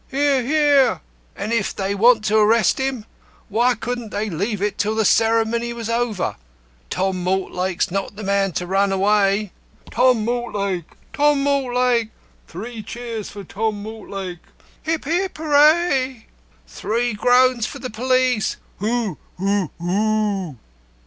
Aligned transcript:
"Hear, 0.09 0.41
Hear!" 0.41 1.01
"And 1.35 1.53
if 1.53 1.75
they 1.75 1.93
want 1.93 2.25
to 2.25 2.37
arrest 2.39 2.79
him, 2.79 3.05
why 3.49 3.75
couldn't 3.75 4.09
they 4.09 4.31
leave 4.31 4.59
it 4.59 4.79
till 4.79 4.95
the 4.95 5.05
ceremony 5.05 5.73
was 5.73 5.91
over? 5.91 6.37
Tom 6.89 7.21
Mortlake's 7.23 7.91
not 7.91 8.15
the 8.15 8.23
man 8.23 8.51
to 8.53 8.65
run 8.65 8.91
away." 8.91 9.51
"Tom 9.91 10.25
Mortlake! 10.25 10.85
Tom 11.13 11.43
Mortlake! 11.43 12.09
Three 12.47 12.81
cheers 12.81 13.29
for 13.29 13.43
Tom 13.43 13.83
Mortlake!" 13.83 14.39
"Hip, 14.81 15.05
hip, 15.05 15.13
hip, 15.37 15.37
hooray!" 15.37 16.25
"Three 16.65 17.13
groans 17.13 17.67
for 17.67 17.77
the 17.77 17.91
police!" 17.91 18.57
"Hoo! 18.79 19.19